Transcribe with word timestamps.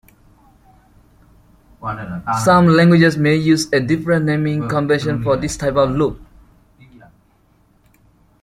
Some 2.43 2.65
languages 2.69 3.15
may 3.19 3.35
use 3.35 3.71
a 3.71 3.79
different 3.79 4.25
naming 4.25 4.67
convention 4.67 5.21
for 5.21 5.37
this 5.37 5.57
type 5.57 5.75
of 5.75 5.91
loop. 5.91 6.19